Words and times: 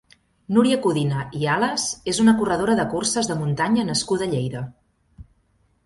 Núria 0.55 0.77
Codina 0.85 1.19
i 1.41 1.41
Ales 1.57 1.85
és 2.13 2.21
una 2.25 2.35
corredora 2.41 2.79
de 2.83 2.89
curses 2.95 3.33
de 3.33 3.39
muntanya 3.45 3.89
nascuda 3.95 4.31
a 4.31 4.33
Lleida. 4.35 4.69